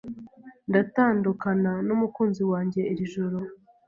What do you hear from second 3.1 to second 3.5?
joro.